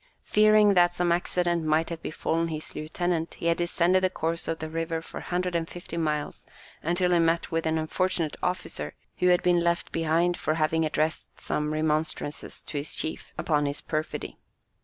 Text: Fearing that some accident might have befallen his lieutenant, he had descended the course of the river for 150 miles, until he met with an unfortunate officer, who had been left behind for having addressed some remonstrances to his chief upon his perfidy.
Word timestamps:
Fearing 0.23 0.73
that 0.73 0.95
some 0.95 1.11
accident 1.11 1.63
might 1.63 1.91
have 1.91 2.01
befallen 2.01 2.47
his 2.47 2.73
lieutenant, 2.75 3.35
he 3.35 3.45
had 3.45 3.57
descended 3.57 4.03
the 4.03 4.09
course 4.09 4.47
of 4.47 4.57
the 4.57 4.67
river 4.67 4.99
for 4.99 5.19
150 5.19 5.95
miles, 5.97 6.47
until 6.81 7.11
he 7.11 7.19
met 7.19 7.51
with 7.51 7.67
an 7.67 7.77
unfortunate 7.77 8.35
officer, 8.41 8.95
who 9.19 9.27
had 9.27 9.43
been 9.43 9.59
left 9.59 9.91
behind 9.91 10.37
for 10.37 10.55
having 10.55 10.85
addressed 10.85 11.39
some 11.39 11.71
remonstrances 11.71 12.63
to 12.63 12.79
his 12.79 12.95
chief 12.95 13.31
upon 13.37 13.67
his 13.67 13.81
perfidy. 13.81 14.39